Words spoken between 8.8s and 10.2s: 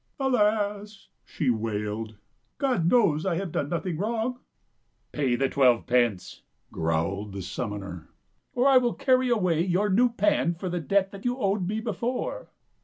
carry away your new